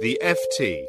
The 0.00 0.18
FT. 0.20 0.86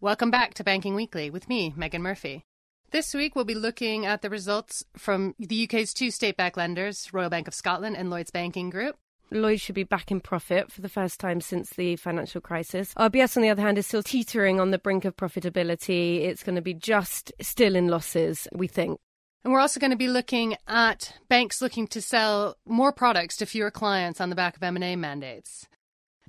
Welcome 0.00 0.32
back 0.32 0.54
to 0.54 0.64
Banking 0.64 0.96
Weekly 0.96 1.30
with 1.30 1.48
me, 1.48 1.72
Megan 1.76 2.02
Murphy. 2.02 2.44
This 2.90 3.14
week, 3.14 3.36
we'll 3.36 3.44
be 3.44 3.54
looking 3.54 4.04
at 4.04 4.20
the 4.20 4.28
results 4.28 4.84
from 4.96 5.36
the 5.38 5.62
UK's 5.64 5.94
two 5.94 6.10
state 6.10 6.36
backed 6.36 6.56
lenders, 6.56 7.08
Royal 7.12 7.30
Bank 7.30 7.46
of 7.46 7.54
Scotland 7.54 7.96
and 7.96 8.10
Lloyds 8.10 8.32
Banking 8.32 8.68
Group. 8.68 8.96
Lloyds 9.30 9.60
should 9.60 9.76
be 9.76 9.84
back 9.84 10.10
in 10.10 10.20
profit 10.20 10.72
for 10.72 10.80
the 10.80 10.88
first 10.88 11.20
time 11.20 11.40
since 11.40 11.70
the 11.70 11.94
financial 11.94 12.40
crisis. 12.40 12.92
RBS, 12.94 13.36
on 13.36 13.44
the 13.44 13.50
other 13.50 13.62
hand, 13.62 13.78
is 13.78 13.86
still 13.86 14.02
teetering 14.02 14.58
on 14.58 14.72
the 14.72 14.78
brink 14.78 15.04
of 15.04 15.16
profitability. 15.16 16.24
It's 16.24 16.42
going 16.42 16.56
to 16.56 16.62
be 16.62 16.74
just 16.74 17.32
still 17.40 17.76
in 17.76 17.86
losses, 17.86 18.48
we 18.52 18.66
think. 18.66 18.98
And 19.44 19.52
we're 19.52 19.60
also 19.60 19.78
going 19.78 19.92
to 19.92 19.96
be 19.96 20.08
looking 20.08 20.56
at 20.66 21.14
banks 21.28 21.62
looking 21.62 21.86
to 21.86 22.02
sell 22.02 22.56
more 22.66 22.92
products 22.92 23.36
to 23.36 23.46
fewer 23.46 23.70
clients 23.70 24.20
on 24.20 24.30
the 24.30 24.36
back 24.36 24.56
of 24.56 24.64
M&A 24.64 24.96
mandates 24.96 25.68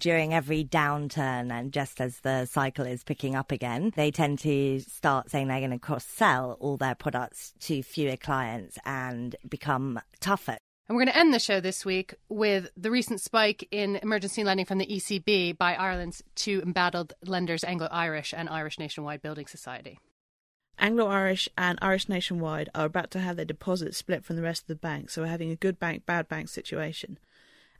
during 0.01 0.33
every 0.33 0.65
downturn 0.65 1.51
and 1.51 1.71
just 1.71 2.01
as 2.01 2.19
the 2.19 2.45
cycle 2.45 2.85
is 2.85 3.03
picking 3.03 3.35
up 3.35 3.51
again, 3.51 3.93
they 3.95 4.11
tend 4.11 4.39
to 4.39 4.79
start 4.79 5.29
saying 5.29 5.47
they're 5.47 5.59
going 5.59 5.71
to 5.71 5.79
cross 5.79 6.03
sell 6.03 6.57
all 6.59 6.75
their 6.75 6.95
products 6.95 7.53
to 7.61 7.81
fewer 7.83 8.17
clients 8.17 8.77
and 8.83 9.35
become 9.47 10.01
tougher. 10.19 10.57
And 10.89 10.97
we're 10.97 11.05
going 11.05 11.13
to 11.13 11.19
end 11.19 11.33
the 11.33 11.39
show 11.39 11.61
this 11.61 11.85
week 11.85 12.15
with 12.27 12.67
the 12.75 12.91
recent 12.91 13.21
spike 13.21 13.67
in 13.71 13.97
emergency 13.97 14.43
lending 14.43 14.65
from 14.65 14.79
the 14.79 14.87
ECB 14.87 15.57
by 15.57 15.75
Ireland's 15.75 16.21
two 16.35 16.61
embattled 16.65 17.13
lenders, 17.23 17.63
Anglo 17.63 17.87
Irish 17.91 18.33
and 18.35 18.49
Irish 18.49 18.77
Nationwide 18.79 19.21
Building 19.21 19.45
Society. 19.45 19.99
Anglo 20.79 21.05
Irish 21.07 21.47
and 21.57 21.77
Irish 21.81 22.09
Nationwide 22.09 22.69
are 22.73 22.87
about 22.87 23.11
to 23.11 23.19
have 23.19 23.35
their 23.35 23.45
deposits 23.45 23.97
split 23.97 24.25
from 24.25 24.35
the 24.35 24.41
rest 24.41 24.63
of 24.63 24.67
the 24.67 24.75
bank, 24.75 25.11
so 25.11 25.21
we're 25.21 25.27
having 25.27 25.51
a 25.51 25.55
good 25.55 25.79
bank, 25.79 26.07
bad 26.07 26.27
bank 26.27 26.49
situation. 26.49 27.19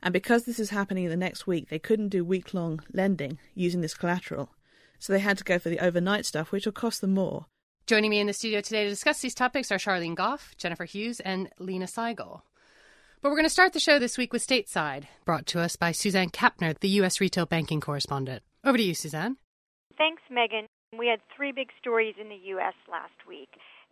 And 0.02 0.12
because 0.12 0.44
this 0.44 0.58
is 0.58 0.70
happening 0.70 1.04
in 1.04 1.10
the 1.10 1.16
next 1.16 1.46
week, 1.46 1.68
they 1.68 1.78
couldn't 1.78 2.08
do 2.08 2.24
week 2.24 2.52
long 2.52 2.80
lending 2.92 3.38
using 3.54 3.80
this 3.80 3.94
collateral. 3.94 4.50
So 4.98 5.12
they 5.12 5.20
had 5.20 5.38
to 5.38 5.44
go 5.44 5.58
for 5.58 5.68
the 5.68 5.80
overnight 5.80 6.26
stuff, 6.26 6.52
which 6.52 6.66
will 6.66 6.72
cost 6.72 7.00
them 7.00 7.14
more. 7.14 7.46
Joining 7.86 8.10
me 8.10 8.20
in 8.20 8.26
the 8.26 8.32
studio 8.32 8.60
today 8.60 8.84
to 8.84 8.90
discuss 8.90 9.20
these 9.20 9.34
topics 9.34 9.72
are 9.72 9.78
Sharlene 9.78 10.14
Goff, 10.14 10.54
Jennifer 10.56 10.84
Hughes, 10.84 11.20
and 11.20 11.50
Lina 11.58 11.86
Saigol. 11.86 12.42
But 13.20 13.30
we're 13.30 13.36
going 13.36 13.44
to 13.44 13.50
start 13.50 13.72
the 13.72 13.80
show 13.80 13.98
this 13.98 14.18
week 14.18 14.32
with 14.32 14.46
Stateside, 14.46 15.04
brought 15.24 15.46
to 15.46 15.60
us 15.60 15.76
by 15.76 15.92
Suzanne 15.92 16.30
Kapner, 16.30 16.78
the 16.78 16.88
U.S. 16.88 17.20
retail 17.20 17.46
banking 17.46 17.80
correspondent. 17.80 18.42
Over 18.64 18.78
to 18.78 18.82
you, 18.82 18.94
Suzanne. 18.94 19.36
Thanks, 19.96 20.22
Megan. 20.30 20.66
We 20.96 21.06
had 21.06 21.20
three 21.36 21.52
big 21.52 21.68
stories 21.80 22.14
in 22.20 22.28
the 22.28 22.38
U.S. 22.46 22.74
last 22.90 23.26
week. 23.28 23.50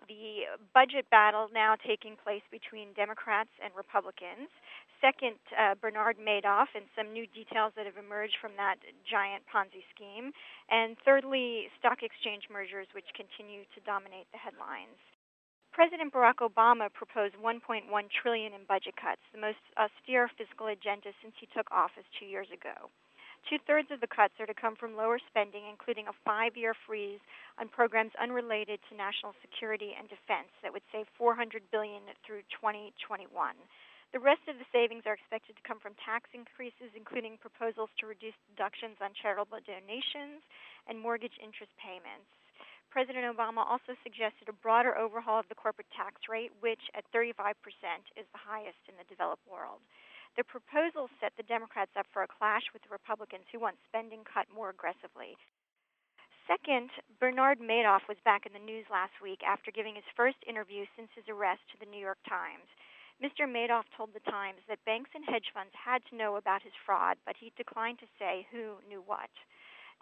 The 0.09 0.57
budget 0.75 1.09
battle 1.11 1.49
now 1.53 1.77
taking 1.77 2.17
place 2.17 2.43
between 2.51 2.93
Democrats 2.95 3.51
and 3.63 3.75
Republicans 3.77 4.49
second, 5.01 5.41
uh, 5.57 5.75
Bernard 5.81 6.21
Madoff 6.21 6.69
and 6.77 6.85
some 6.95 7.13
new 7.13 7.27
details 7.33 7.73
that 7.75 7.89
have 7.89 7.97
emerged 7.97 8.37
from 8.41 8.53
that 8.57 8.77
giant 9.09 9.43
Ponzi 9.49 9.83
scheme. 9.93 10.31
And 10.69 10.97
thirdly, 11.05 11.73
stock 11.81 12.05
exchange 12.05 12.47
mergers, 12.53 12.87
which 12.93 13.09
continue 13.17 13.65
to 13.75 13.81
dominate 13.89 14.29
the 14.31 14.39
headlines. 14.39 15.01
President 15.73 16.13
Barack 16.13 16.45
Obama 16.45 16.93
proposed 16.93 17.35
1.1 17.41 17.89
trillion 18.11 18.53
in 18.53 18.69
budget 18.69 18.95
cuts, 19.01 19.23
the 19.33 19.41
most 19.41 19.63
austere 19.79 20.29
fiscal 20.37 20.69
agenda 20.69 21.15
since 21.23 21.35
he 21.41 21.49
took 21.57 21.71
office 21.71 22.05
two 22.19 22.27
years 22.27 22.49
ago. 22.53 22.91
Two 23.49 23.59
thirds 23.67 23.91
of 23.91 24.01
the 24.01 24.11
cuts 24.11 24.35
are 24.39 24.47
to 24.47 24.55
come 24.55 24.77
from 24.77 24.95
lower 24.95 25.19
spending, 25.31 25.67
including 25.67 26.07
a 26.07 26.21
five 26.25 26.57
year 26.57 26.75
freeze 26.87 27.21
on 27.59 27.69
programs 27.69 28.13
unrelated 28.21 28.79
to 28.89 28.97
national 28.97 29.35
security 29.41 29.97
and 29.99 30.09
defense 30.09 30.53
that 30.63 30.73
would 30.73 30.87
save 30.93 31.07
400 31.19 31.63
billion 31.73 32.03
through 32.25 32.43
2021. 32.55 33.27
The 34.13 34.19
rest 34.19 34.43
of 34.51 34.59
the 34.59 34.67
savings 34.75 35.07
are 35.07 35.15
expected 35.15 35.55
to 35.55 35.63
come 35.63 35.79
from 35.79 35.95
tax 36.03 36.27
increases, 36.35 36.91
including 36.99 37.39
proposals 37.39 37.91
to 38.03 38.11
reduce 38.11 38.35
deductions 38.51 38.99
on 38.99 39.15
charitable 39.15 39.63
donations 39.63 40.43
and 40.91 40.99
mortgage 40.99 41.39
interest 41.39 41.71
payments. 41.79 42.27
President 42.91 43.23
Obama 43.23 43.63
also 43.63 43.95
suggested 44.03 44.51
a 44.51 44.63
broader 44.67 44.99
overhaul 44.99 45.39
of 45.39 45.47
the 45.47 45.55
corporate 45.55 45.87
tax 45.95 46.27
rate, 46.27 46.51
which 46.59 46.83
at 46.99 47.07
35% 47.15 47.55
is 48.19 48.27
the 48.35 48.43
highest 48.43 48.83
in 48.91 48.99
the 48.99 49.07
developed 49.07 49.47
world. 49.47 49.79
The 50.37 50.45
proposal 50.45 51.11
set 51.21 51.33
the 51.37 51.43
Democrats 51.43 51.93
up 51.99 52.07
for 52.13 52.23
a 52.23 52.29
clash 52.31 52.63
with 52.73 52.83
the 52.83 52.95
Republicans 52.95 53.45
who 53.51 53.61
want 53.61 53.77
spending 53.87 54.23
cut 54.25 54.47
more 54.55 54.71
aggressively. 54.71 55.37
Second, 56.47 56.91
Bernard 57.19 57.61
Madoff 57.61 58.09
was 58.09 58.19
back 58.25 58.47
in 58.47 58.53
the 58.53 58.59
news 58.59 58.87
last 58.91 59.15
week 59.23 59.43
after 59.47 59.71
giving 59.71 59.95
his 59.95 60.17
first 60.17 60.39
interview 60.47 60.87
since 60.97 61.11
his 61.15 61.29
arrest 61.29 61.63
to 61.71 61.79
the 61.79 61.91
New 61.91 62.01
York 62.01 62.19
Times. 62.29 62.67
Mr. 63.23 63.45
Madoff 63.45 63.85
told 63.97 64.11
the 64.15 64.31
Times 64.31 64.61
that 64.67 64.85
banks 64.87 65.11
and 65.15 65.25
hedge 65.27 65.53
funds 65.53 65.75
had 65.77 66.03
to 66.09 66.17
know 66.17 66.37
about 66.37 66.63
his 66.63 66.73
fraud, 66.87 67.19
but 67.27 67.37
he 67.37 67.53
declined 67.57 67.99
to 68.01 68.09
say 68.19 68.47
who 68.51 68.81
knew 68.89 69.03
what. 69.05 69.31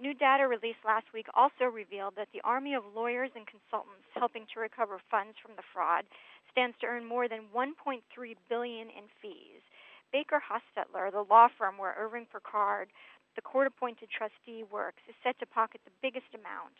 New 0.00 0.14
data 0.14 0.46
released 0.46 0.84
last 0.86 1.12
week 1.12 1.26
also 1.34 1.64
revealed 1.64 2.14
that 2.14 2.28
the 2.32 2.40
army 2.44 2.74
of 2.74 2.94
lawyers 2.94 3.34
and 3.34 3.44
consultants 3.46 4.06
helping 4.14 4.46
to 4.54 4.60
recover 4.60 5.00
funds 5.10 5.34
from 5.42 5.56
the 5.56 5.66
fraud 5.74 6.06
stands 6.52 6.76
to 6.78 6.86
earn 6.86 7.04
more 7.04 7.28
than 7.28 7.50
1.3 7.52 8.00
billion 8.48 8.88
in 8.88 9.10
fees. 9.20 9.57
Baker 10.12 10.40
Hostetler, 10.40 11.12
the 11.12 11.26
law 11.28 11.48
firm 11.58 11.78
where 11.78 11.96
Irving 11.98 12.26
Picard, 12.32 12.88
the 13.36 13.42
court-appointed 13.42 14.08
trustee, 14.10 14.64
works, 14.66 15.02
is 15.08 15.14
set 15.22 15.38
to 15.38 15.46
pocket 15.46 15.80
the 15.84 15.94
biggest 16.02 16.32
amount. 16.34 16.74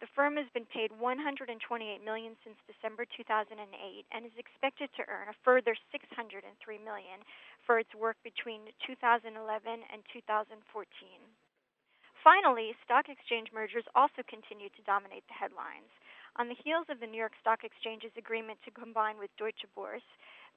The 0.00 0.12
firm 0.12 0.36
has 0.36 0.44
been 0.52 0.68
paid 0.68 0.92
128 0.92 1.56
million 2.04 2.36
since 2.44 2.60
December 2.68 3.08
2008 3.08 3.56
and 4.12 4.22
is 4.28 4.36
expected 4.36 4.92
to 4.92 5.08
earn 5.08 5.32
a 5.32 5.40
further 5.40 5.72
603 5.88 6.44
million 6.84 7.24
for 7.64 7.80
its 7.80 7.94
work 7.96 8.20
between 8.20 8.68
2011 8.84 9.32
and 9.32 10.00
2014. 10.12 10.60
Finally, 12.20 12.76
stock 12.84 13.08
exchange 13.08 13.48
mergers 13.56 13.88
also 13.94 14.20
continue 14.28 14.68
to 14.76 14.84
dominate 14.84 15.24
the 15.32 15.38
headlines. 15.38 15.88
On 16.36 16.52
the 16.52 16.60
heels 16.60 16.84
of 16.92 17.00
the 17.00 17.08
New 17.08 17.16
York 17.16 17.32
Stock 17.40 17.64
Exchange's 17.64 18.12
agreement 18.18 18.60
to 18.68 18.76
combine 18.76 19.16
with 19.16 19.32
Deutsche 19.40 19.64
Börse, 19.72 20.04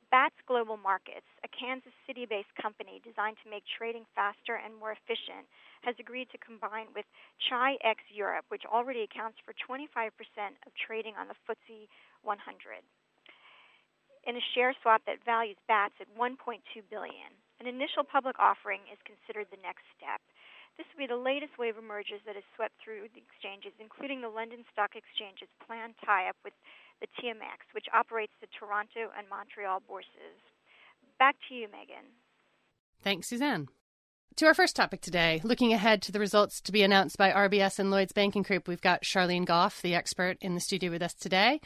Bats 0.09 0.35
Global 0.49 0.77
Markets, 0.77 1.29
a 1.45 1.49
Kansas 1.53 1.93
City 2.09 2.25
based 2.25 2.49
company 2.57 2.97
designed 3.05 3.37
to 3.45 3.49
make 3.49 3.61
trading 3.77 4.09
faster 4.17 4.57
and 4.57 4.73
more 4.73 4.97
efficient, 4.97 5.45
has 5.85 5.93
agreed 6.01 6.29
to 6.33 6.41
combine 6.41 6.89
with 6.97 7.05
Chi-X 7.45 8.01
Europe, 8.09 8.45
which 8.49 8.65
already 8.65 9.05
accounts 9.05 9.37
for 9.45 9.53
25% 9.53 10.09
of 10.65 10.73
trading 10.73 11.13
on 11.13 11.29
the 11.29 11.37
FTSE 11.45 11.85
100, 12.25 12.41
in 14.25 14.33
a 14.35 14.49
share 14.57 14.73
swap 14.81 15.05
that 15.05 15.21
values 15.23 15.61
Bats 15.69 15.93
at 16.01 16.09
1.2 16.17 16.57
billion. 16.89 17.29
An 17.61 17.69
initial 17.69 18.01
public 18.01 18.39
offering 18.41 18.81
is 18.89 18.97
considered 19.05 19.45
the 19.53 19.61
next 19.61 19.85
step. 19.93 20.19
This 20.79 20.87
will 20.95 21.05
be 21.05 21.11
the 21.11 21.19
latest 21.19 21.59
wave 21.59 21.75
of 21.75 21.83
mergers 21.83 22.23
that 22.23 22.39
has 22.39 22.47
swept 22.55 22.73
through 22.79 23.11
the 23.11 23.21
exchanges, 23.21 23.75
including 23.83 24.23
the 24.23 24.31
London 24.31 24.63
Stock 24.71 24.95
Exchange's 24.95 25.51
planned 25.61 25.93
tie-up 26.01 26.39
with 26.41 26.55
the 27.01 27.07
TMX, 27.19 27.73
which 27.73 27.85
operates 27.93 28.33
the 28.41 28.47
Toronto 28.57 29.11
and 29.17 29.27
Montreal 29.29 29.81
bourses. 29.87 30.39
Back 31.17 31.35
to 31.49 31.55
you, 31.55 31.67
Megan. 31.71 32.05
Thanks, 33.01 33.29
Suzanne. 33.29 33.67
To 34.35 34.45
our 34.45 34.53
first 34.53 34.75
topic 34.75 35.01
today, 35.01 35.41
looking 35.43 35.73
ahead 35.73 36.01
to 36.03 36.11
the 36.11 36.19
results 36.19 36.61
to 36.61 36.71
be 36.71 36.83
announced 36.83 37.17
by 37.17 37.31
RBS 37.31 37.79
and 37.79 37.91
Lloyds 37.91 38.13
Banking 38.13 38.43
Group, 38.43 38.67
we've 38.67 38.81
got 38.81 39.03
Sharlene 39.03 39.45
Goff, 39.45 39.81
the 39.81 39.95
expert, 39.95 40.37
in 40.39 40.55
the 40.55 40.61
studio 40.61 40.91
with 40.91 41.01
us 41.01 41.13
today. 41.13 41.59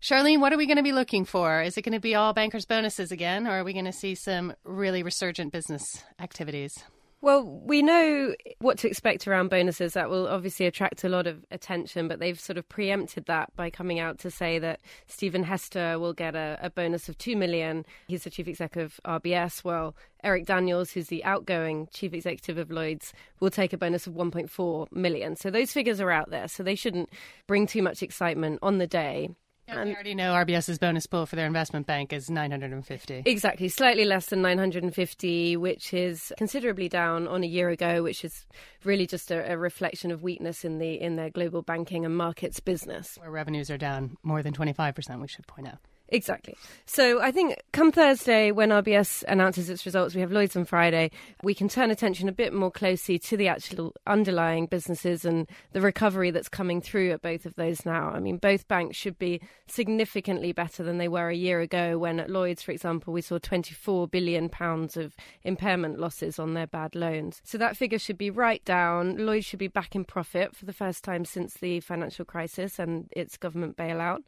Sharlene, 0.00 0.40
what 0.40 0.52
are 0.52 0.56
we 0.56 0.66
going 0.66 0.78
to 0.78 0.82
be 0.82 0.92
looking 0.92 1.24
for? 1.24 1.60
Is 1.62 1.76
it 1.76 1.82
going 1.82 1.92
to 1.92 2.00
be 2.00 2.14
all 2.14 2.32
bankers' 2.32 2.66
bonuses 2.66 3.12
again, 3.12 3.46
or 3.46 3.60
are 3.60 3.64
we 3.64 3.72
going 3.72 3.84
to 3.84 3.92
see 3.92 4.14
some 4.14 4.54
really 4.64 5.02
resurgent 5.02 5.52
business 5.52 6.04
activities? 6.20 6.84
Well, 7.20 7.44
we 7.44 7.82
know 7.82 8.34
what 8.60 8.78
to 8.78 8.88
expect 8.88 9.26
around 9.26 9.50
bonuses. 9.50 9.94
That 9.94 10.08
will 10.08 10.28
obviously 10.28 10.66
attract 10.66 11.02
a 11.02 11.08
lot 11.08 11.26
of 11.26 11.44
attention, 11.50 12.06
but 12.06 12.20
they've 12.20 12.38
sort 12.38 12.58
of 12.58 12.68
preempted 12.68 13.26
that 13.26 13.54
by 13.56 13.70
coming 13.70 13.98
out 13.98 14.20
to 14.20 14.30
say 14.30 14.60
that 14.60 14.80
Stephen 15.08 15.42
Hester 15.42 15.98
will 15.98 16.12
get 16.12 16.36
a, 16.36 16.56
a 16.62 16.70
bonus 16.70 17.08
of 17.08 17.18
two 17.18 17.34
million. 17.34 17.84
He's 18.06 18.22
the 18.22 18.30
chief 18.30 18.46
executive 18.46 19.00
of 19.04 19.22
RBS. 19.22 19.64
Well, 19.64 19.96
Eric 20.22 20.46
Daniels, 20.46 20.92
who's 20.92 21.08
the 21.08 21.24
outgoing 21.24 21.88
chief 21.92 22.14
executive 22.14 22.56
of 22.56 22.70
Lloyd's, 22.70 23.12
will 23.40 23.50
take 23.50 23.72
a 23.72 23.78
bonus 23.78 24.06
of 24.06 24.14
1.4 24.14 24.92
million. 24.92 25.34
So 25.34 25.50
those 25.50 25.72
figures 25.72 26.00
are 26.00 26.12
out 26.12 26.30
there. 26.30 26.46
So 26.46 26.62
they 26.62 26.76
shouldn't 26.76 27.08
bring 27.48 27.66
too 27.66 27.82
much 27.82 28.00
excitement 28.00 28.60
on 28.62 28.78
the 28.78 28.86
day. 28.86 29.30
And 29.68 29.90
we 29.90 29.94
already 29.94 30.14
know 30.14 30.32
RBS's 30.32 30.78
bonus 30.78 31.06
pool 31.06 31.26
for 31.26 31.36
their 31.36 31.46
investment 31.46 31.86
bank 31.86 32.12
is 32.12 32.30
950. 32.30 33.22
Exactly, 33.26 33.68
slightly 33.68 34.04
less 34.04 34.26
than 34.26 34.40
950, 34.42 35.56
which 35.58 35.92
is 35.92 36.32
considerably 36.38 36.88
down 36.88 37.28
on 37.28 37.44
a 37.44 37.46
year 37.46 37.68
ago, 37.68 38.02
which 38.02 38.24
is 38.24 38.46
really 38.84 39.06
just 39.06 39.30
a, 39.30 39.52
a 39.52 39.58
reflection 39.58 40.10
of 40.10 40.22
weakness 40.22 40.64
in 40.64 40.78
the 40.78 41.00
in 41.00 41.16
their 41.16 41.30
global 41.30 41.62
banking 41.62 42.04
and 42.04 42.16
markets 42.16 42.60
business. 42.60 43.18
Where 43.20 43.30
revenues 43.30 43.70
are 43.70 43.78
down 43.78 44.16
more 44.22 44.42
than 44.42 44.54
25%, 44.54 45.20
we 45.20 45.28
should 45.28 45.46
point 45.46 45.68
out. 45.68 45.78
Exactly. 46.10 46.56
So 46.86 47.20
I 47.20 47.30
think 47.30 47.62
come 47.72 47.92
Thursday, 47.92 48.50
when 48.50 48.70
RBS 48.70 49.24
announces 49.28 49.68
its 49.68 49.84
results, 49.84 50.14
we 50.14 50.22
have 50.22 50.32
Lloyd's 50.32 50.56
on 50.56 50.64
Friday, 50.64 51.10
we 51.42 51.54
can 51.54 51.68
turn 51.68 51.90
attention 51.90 52.28
a 52.28 52.32
bit 52.32 52.54
more 52.54 52.70
closely 52.70 53.18
to 53.18 53.36
the 53.36 53.48
actual 53.48 53.94
underlying 54.06 54.66
businesses 54.66 55.26
and 55.26 55.46
the 55.72 55.82
recovery 55.82 56.30
that's 56.30 56.48
coming 56.48 56.80
through 56.80 57.10
at 57.10 57.20
both 57.20 57.44
of 57.44 57.54
those 57.56 57.84
now. 57.84 58.08
I 58.08 58.20
mean, 58.20 58.38
both 58.38 58.66
banks 58.68 58.96
should 58.96 59.18
be 59.18 59.42
significantly 59.66 60.52
better 60.52 60.82
than 60.82 60.96
they 60.96 61.08
were 61.08 61.28
a 61.28 61.36
year 61.36 61.60
ago 61.60 61.98
when 61.98 62.20
at 62.20 62.30
Lloyd's, 62.30 62.62
for 62.62 62.72
example, 62.72 63.12
we 63.12 63.20
saw 63.20 63.38
£24 63.38 64.10
billion 64.10 64.50
of 64.96 65.14
impairment 65.42 65.98
losses 65.98 66.38
on 66.38 66.54
their 66.54 66.66
bad 66.66 66.94
loans. 66.94 67.42
So 67.44 67.58
that 67.58 67.76
figure 67.76 67.98
should 67.98 68.18
be 68.18 68.30
right 68.30 68.64
down. 68.64 69.16
Lloyd's 69.18 69.44
should 69.44 69.58
be 69.58 69.68
back 69.68 69.94
in 69.94 70.04
profit 70.06 70.56
for 70.56 70.64
the 70.64 70.72
first 70.72 71.04
time 71.04 71.26
since 71.26 71.54
the 71.54 71.80
financial 71.80 72.24
crisis 72.24 72.78
and 72.78 73.08
its 73.14 73.36
government 73.36 73.76
bailout. 73.76 74.20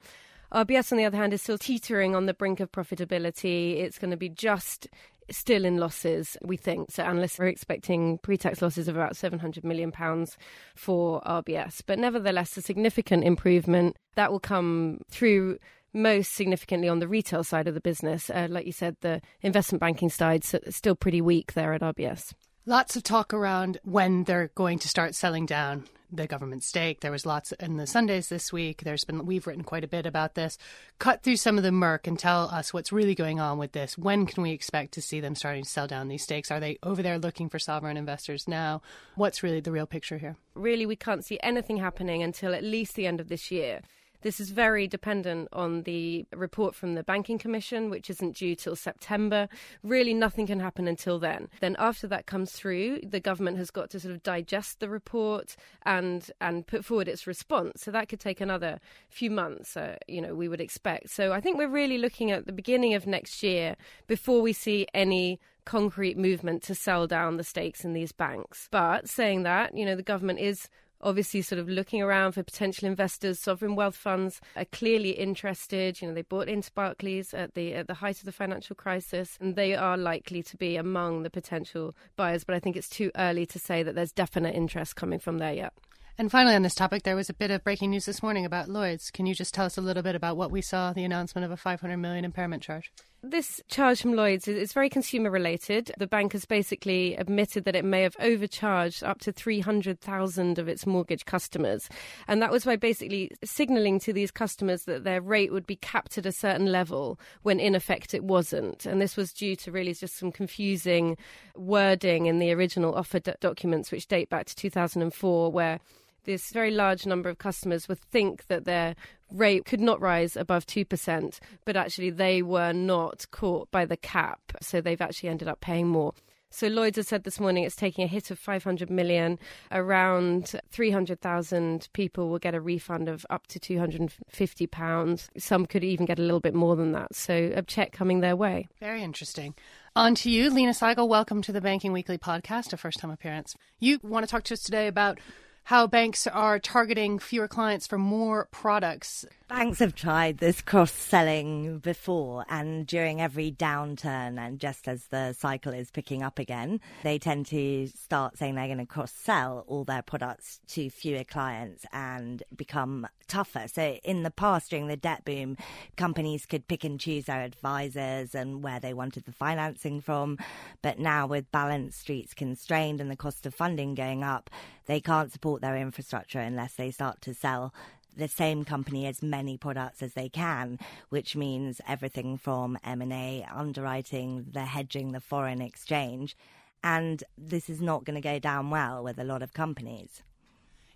RBS, 0.53 0.93
on 0.93 0.99
the 0.99 1.05
other 1.05 1.17
hand, 1.17 1.33
is 1.33 1.43
still 1.43 1.59
teetering 1.59 2.15
on 2.15 2.27
the 2.27 2.35
brink 2.35 2.61
of 2.61 2.73
profitability. 2.73 3.79
It's 3.79 3.99
going 3.99 4.11
to 4.11 4.17
be 4.17 4.29
just 4.29 4.89
still 5.31 5.65
in 5.65 5.77
losses, 5.77 6.37
we 6.43 6.57
think. 6.57 6.91
So 6.91 7.05
analysts 7.05 7.39
are 7.39 7.47
expecting 7.47 8.19
pre-tax 8.19 8.61
losses 8.61 8.89
of 8.89 8.97
about 8.97 9.17
700 9.17 9.65
million 9.65 9.93
pounds 9.93 10.37
for 10.75 11.21
RBS, 11.23 11.83
but 11.87 11.99
nevertheless 11.99 12.57
a 12.57 12.63
significant 12.63 13.25
improvement 13.25 13.97
that 14.17 14.33
will 14.33 14.41
come 14.41 15.01
through 15.09 15.59
most 15.93 16.35
significantly 16.35 16.89
on 16.89 17.01
the 17.01 17.09
retail 17.09 17.45
side 17.45 17.69
of 17.69 17.75
the 17.75 17.81
business. 17.81 18.31
Uh, 18.31 18.47
like 18.51 18.67
you 18.67 18.73
said, 18.73 18.97
the 19.01 19.21
investment 19.43 19.81
banking 19.81 20.11
side 20.11 20.45
is 20.45 20.77
still 20.77 20.95
pretty 20.95 21.21
weak 21.21 21.53
there 21.55 21.73
at 21.73 21.81
RBS. 21.81 22.33
Lots 22.67 22.95
of 22.95 23.03
talk 23.03 23.33
around 23.33 23.79
when 23.85 24.25
they're 24.25 24.51
going 24.55 24.79
to 24.81 24.89
start 24.89 25.15
selling 25.15 25.47
down 25.47 25.85
the 26.13 26.27
government 26.27 26.63
stake. 26.63 27.01
There 27.01 27.11
was 27.11 27.27
lots 27.27 27.53
in 27.53 27.77
the 27.77 27.87
Sundays 27.87 28.29
this 28.29 28.53
week. 28.53 28.83
There's 28.83 29.05
been 29.05 29.27
we've 29.27 29.47
written 29.47 29.65
quite 29.65 29.85
a 29.85 29.89
bit 29.89 30.07
about 30.07 30.35
this. 30.35 30.59
Cut 30.99 31.23
through 31.23 31.37
some 31.37 31.57
of 31.57 31.65
the 31.65 31.73
murk 31.73 32.07
and 32.07 32.19
tell 32.19 32.49
us 32.51 32.73
what's 32.73 32.93
really 32.93 33.15
going 33.15 33.41
on 33.41 33.59
with 33.59 33.73
this. 33.73 33.97
When 33.97 34.27
can 34.27 34.43
we 34.43 34.53
expect 34.53 34.93
to 34.93 35.03
see 35.03 35.21
them 35.21 35.35
starting 35.35 35.65
to 35.65 35.71
sell 35.71 35.87
down 35.87 36.09
these 36.09 36.23
stakes? 36.23 36.51
Are 36.51 36.61
they 36.61 36.79
over 36.83 37.03
there 37.03 37.19
looking 37.19 37.49
for 37.49 37.59
sovereign 37.59 37.97
investors 37.97 38.49
now? 38.49 38.83
What's 39.15 39.43
really 39.43 39.61
the 39.61 39.73
real 39.73 39.87
picture 39.87 40.19
here? 40.19 40.37
Really, 40.55 40.87
we 40.87 40.97
can't 40.97 41.25
see 41.25 41.39
anything 41.43 41.79
happening 41.79 42.23
until 42.23 42.55
at 42.55 42.65
least 42.65 42.95
the 42.95 43.07
end 43.07 43.21
of 43.21 43.29
this 43.29 43.51
year. 43.51 43.81
This 44.23 44.41
is 44.41 44.51
very 44.51 44.87
dependent 44.87 45.49
on 45.53 45.83
the 45.83 46.27
report 46.35 46.75
from 46.75 46.95
the 46.95 47.03
Banking 47.03 47.39
Commission, 47.39 47.91
which 47.91 48.11
isn't 48.11 48.37
due 48.37 48.55
till 48.55 48.77
September. 48.77 49.49
Really, 49.83 50.15
nothing 50.15 50.47
can 50.47 50.61
happen 50.61 50.87
until 50.87 51.19
then. 51.19 51.49
Then, 51.61 51.77
after 51.79 52.07
that 52.09 52.27
comes 52.27 52.53
through, 52.53 53.01
the 53.03 53.21
government 53.21 53.59
has 53.59 53.71
got 53.71 53.91
to 53.91 54.01
sort 54.01 54.15
of 54.15 54.23
digest 54.23 54.81
the 54.81 54.89
report 54.89 55.57
and 55.85 56.31
and 56.41 56.67
put 56.67 56.85
forward 56.85 57.09
its 57.09 57.27
response. 57.27 57.83
So 57.83 57.91
that 57.91 58.09
could 58.09 58.21
take 58.21 58.41
another 58.41 58.79
few 59.09 59.31
months. 59.31 59.77
Uh, 59.77 59.97
you 60.07 60.21
know, 60.21 60.35
we 60.35 60.49
would 60.49 60.61
expect. 60.61 61.11
So 61.11 61.33
I 61.33 61.41
think 61.41 61.59
we're 61.59 61.69
really 61.69 61.99
looking 61.99 62.31
at 62.31 62.47
the 62.47 62.53
beginning 62.53 62.95
of 62.95 63.07
next 63.07 63.43
year 63.43 63.77
before 64.07 64.41
we 64.43 64.53
see 64.53 64.87
any 64.95 65.41
concrete 65.65 66.17
movement 66.17 66.63
to 66.65 66.75
sell 66.75 67.07
down 67.07 67.37
the 67.37 67.45
stakes 67.45 67.85
in 67.85 67.93
these 67.93 68.13
banks. 68.13 68.69
But 68.71 69.09
saying 69.09 69.45
that, 69.45 69.77
you 69.77 69.85
know, 69.85 69.97
the 69.97 70.03
government 70.03 70.41
is 70.41 70.69
obviously 71.01 71.43
sort 71.43 71.59
of 71.59 71.69
looking 71.69 72.03
around 72.03 72.33
for 72.33 72.43
potential 72.43 72.87
investors. 72.89 73.41
Sovereign 73.41 73.77
wealth 73.77 73.97
funds 73.97 74.41
are 74.57 74.65
clearly 74.67 75.11
interested. 75.11 76.01
You 76.01 76.09
know, 76.09 76.15
they 76.15 76.23
bought 76.23 76.49
into 76.49 76.71
Barclays 76.73 77.35
at 77.35 77.55
the 77.55 77.75
at 77.75 77.87
the 77.87 77.95
height 77.95 78.19
of 78.19 78.25
the 78.25 78.33
financial 78.33 78.77
crisis, 78.77 79.37
and 79.41 79.57
they 79.57 79.75
are 79.75 79.97
likely 79.97 80.43
to 80.43 80.57
be 80.57 80.77
among 80.77 81.23
the 81.23 81.31
potential 81.31 81.95
buyers. 82.17 82.45
But 82.45 82.55
I 82.55 82.61
think 82.61 82.77
it's 82.77 82.89
too 82.89 83.11
early 83.17 83.47
to 83.47 83.59
say 83.59 83.83
that 83.83 83.95
there's 83.95 84.13
definite 84.13 84.55
interest 84.55 84.97
coming 84.97 85.19
from 85.19 85.39
there 85.39 85.55
yet. 85.55 85.73
And 86.19 86.31
finally, 86.31 86.55
on 86.55 86.63
this 86.63 86.75
topic, 86.75 87.05
there 87.05 87.17
was 87.17 87.31
a 87.31 87.35
bit 87.35 87.51
of 87.51 87.65
breaking 87.65 87.91
news 87.91 88.05
this 88.05 88.23
morning 88.23 88.45
about 88.45 88.69
Lloyd's. 88.69 89.11
Can 89.11 89.25
you 89.25 89.35
just 89.35 89.55
tell 89.55 89.65
us 89.65 89.79
a 89.79 89.81
little 89.81 90.03
bit 90.03 90.15
about 90.15 90.37
what 90.37 90.51
we 90.51 90.61
saw, 90.61 90.93
the 90.93 91.05
announcement 91.05 91.47
of 91.47 91.51
a 91.51 91.57
500 91.57 91.97
million 91.97 92.27
impairment 92.27 92.63
charge? 92.63 92.93
This 93.23 93.61
charge 93.69 94.01
from 94.01 94.15
Lloyds 94.15 94.49
is 94.49 94.73
very 94.73 94.89
consumer 94.89 95.31
related. 95.31 95.93
The 95.99 96.07
bank 96.07 96.33
has 96.33 96.47
basically 96.47 97.17
admitted 97.17 97.65
that 97.65 97.77
it 97.77 97.85
may 97.85 98.01
have 98.01 98.17
overcharged 98.19 99.05
up 99.05 99.21
to 99.21 99.33
300,000 99.33 100.59
of 100.59 100.69
its 100.69 100.87
mortgage 100.87 101.27
customers. 101.27 101.91
And 102.27 102.41
that 102.41 102.51
was 102.51 102.65
by 102.65 102.77
basically 102.77 103.31
signalling 103.45 103.99
to 104.01 104.15
these 104.15 104.31
customers 104.31 104.85
that 104.85 105.05
their 105.05 105.21
rate 105.21 105.53
would 105.53 105.67
be 105.67 105.77
capped 105.77 106.17
at 106.17 106.25
a 106.25 106.33
certain 106.33 106.73
level 106.73 107.21
when 107.43 107.61
in 107.61 107.75
effect 107.75 108.15
it 108.15 108.25
wasn't. 108.25 108.87
And 108.87 109.03
this 109.03 109.19
was 109.19 109.35
due 109.35 109.55
to 109.57 109.71
really 109.71 109.93
just 109.93 110.17
some 110.17 110.33
confusing 110.33 111.19
wording 111.55 112.25
in 112.25 112.39
the 112.39 112.53
original 112.53 112.95
offer 112.95 113.19
d- 113.19 113.33
documents, 113.39 113.93
which 113.93 114.09
date 114.09 114.31
back 114.31 114.47
to 114.47 114.57
2004, 114.57 115.53
where 115.53 115.79
this 116.25 116.51
very 116.53 116.71
large 116.71 117.07
number 117.07 117.29
of 117.29 117.39
customers 117.39 117.89
would 117.89 117.99
think 117.99 118.47
that 118.47 118.65
their 118.65 118.95
rate 119.33 119.65
could 119.65 119.81
not 119.81 120.01
rise 120.01 120.37
above 120.37 120.67
2%, 120.67 121.39
but 121.65 121.77
actually 121.77 122.11
they 122.11 122.43
were 122.43 122.73
not 122.73 123.27
caught 123.31 123.71
by 123.71 123.85
the 123.85 123.97
cap. 123.97 124.41
So 124.61 124.81
they've 124.81 125.01
actually 125.01 125.29
ended 125.29 125.49
up 125.49 125.61
paying 125.61 125.89
more. 125.89 126.15
So 126.53 126.67
Lloyds 126.67 126.97
has 126.97 127.07
said 127.07 127.23
this 127.23 127.39
morning 127.39 127.63
it's 127.63 127.77
taking 127.77 128.03
a 128.03 128.09
hit 128.09 128.33
of 128.33 128.39
500 128.39 128.91
million. 128.91 129.39
Around 129.71 130.61
300,000 130.73 131.89
people 131.93 132.29
will 132.29 132.41
get 132.41 132.57
a 132.57 132.61
refund 132.61 133.09
of 133.09 133.25
up 133.31 133.47
to 133.49 133.61
250 133.61 134.67
pounds. 134.67 135.31
Some 135.39 135.65
could 135.65 135.85
even 135.85 136.07
get 136.07 136.19
a 136.19 136.23
little 136.23 136.41
bit 136.41 136.55
more 136.55 136.75
than 136.75 136.91
that. 136.93 137.15
So 137.15 137.53
a 137.55 137.63
check 137.63 137.93
coming 137.93 138.19
their 138.19 138.35
way. 138.35 138.67
Very 138.81 139.05
interesting. 139.05 139.55
On 139.95 140.17
to 140.17 140.31
you, 140.31 140.51
Lina 140.51 140.73
Saigol. 140.73 141.09
Welcome 141.09 141.41
to 141.43 141.53
the 141.53 141.61
Banking 141.61 141.93
Weekly 141.93 142.19
podcast, 142.19 142.73
a 142.73 142.77
first 142.77 142.99
time 142.99 143.13
appearance. 143.13 143.55
You 143.79 144.01
want 144.03 144.27
to 144.27 144.31
talk 144.31 144.43
to 144.45 144.55
us 144.55 144.63
today 144.63 144.89
about 144.89 145.21
how 145.65 145.87
banks 145.87 146.27
are 146.27 146.59
targeting 146.59 147.19
fewer 147.19 147.49
clients 147.49 147.87
for 147.87 147.99
more 147.99 148.49
products. 148.51 149.25
Banks 149.51 149.81
have 149.81 149.97
tried 149.97 150.39
this 150.39 150.63
cross 150.63 150.93
selling 150.93 151.81
before, 151.81 152.47
and 152.49 152.87
during 152.87 153.21
every 153.21 153.51
downturn, 153.51 154.39
and 154.39 154.61
just 154.61 154.87
as 154.87 155.07
the 155.07 155.33
cycle 155.33 155.73
is 155.73 155.91
picking 155.91 156.23
up 156.23 156.39
again, 156.39 156.81
they 157.03 157.19
tend 157.19 157.47
to 157.47 157.89
start 157.89 158.39
saying 158.39 158.55
they're 158.55 158.67
going 158.67 158.79
to 158.79 158.87
cross 158.87 159.11
sell 159.11 159.65
all 159.67 159.83
their 159.83 160.03
products 160.03 160.61
to 160.69 160.89
fewer 160.89 161.25
clients 161.25 161.85
and 161.93 162.45
become 162.55 163.09
tougher. 163.27 163.65
So, 163.67 163.99
in 164.05 164.23
the 164.23 164.31
past, 164.31 164.71
during 164.71 164.87
the 164.87 164.97
debt 164.97 165.25
boom, 165.25 165.57
companies 165.97 166.47
could 166.47 166.69
pick 166.69 166.85
and 166.85 167.01
choose 167.01 167.25
their 167.25 167.43
advisors 167.43 168.37
and 168.37 168.63
where 168.63 168.79
they 168.79 168.95
wanted 168.95 169.25
the 169.25 169.33
financing 169.33 170.01
from. 170.01 170.39
But 170.81 171.01
now, 171.01 171.27
with 171.27 171.51
balance 171.51 172.05
sheets 172.05 172.35
constrained 172.35 173.01
and 173.01 173.11
the 173.11 173.17
cost 173.17 173.45
of 173.47 173.55
funding 173.55 173.97
going 173.97 174.23
up, 174.23 174.49
they 174.87 175.01
can't 175.01 175.33
support 175.33 175.61
their 175.61 175.77
infrastructure 175.77 176.41
unless 176.41 176.75
they 176.75 176.93
start 176.93 177.21
to 177.23 177.35
sell 177.35 177.75
the 178.17 178.29
same 178.29 178.65
company 178.65 179.07
as 179.07 179.23
many 179.23 179.57
products 179.57 180.03
as 180.03 180.15
they 180.15 180.29
can, 180.29 180.79
which 181.09 181.37
means 181.37 181.81
everything 181.87 182.37
from 182.37 182.79
M&A, 182.85 183.47
underwriting, 183.53 184.47
the 184.53 184.65
hedging, 184.65 185.13
the 185.13 185.21
foreign 185.21 185.61
exchange. 185.61 186.37
And 186.83 187.23
this 187.37 187.69
is 187.69 187.81
not 187.81 188.05
going 188.05 188.15
to 188.15 188.21
go 188.21 188.39
down 188.39 188.71
well 188.71 189.03
with 189.03 189.19
a 189.19 189.25
lot 189.25 189.43
of 189.43 189.53
companies. 189.53 190.23